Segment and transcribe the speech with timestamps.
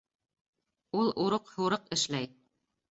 [1.03, 2.35] Ул урыҡ-һурыҡ эшләй